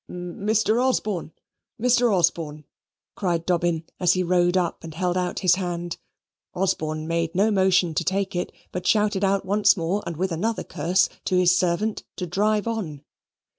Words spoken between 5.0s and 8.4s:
out his hand. Osborne made no motion to take